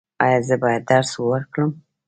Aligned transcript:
ایا 0.23 0.39
زه 0.47 0.55
باید 0.63 0.83
درس 0.91 1.09
ورکړم؟ 1.19 1.71